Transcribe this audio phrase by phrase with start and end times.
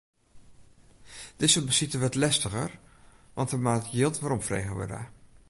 [1.41, 2.69] Dizze besite wurdt lestiger,
[3.35, 5.01] want der moat jild weromfrege wurde.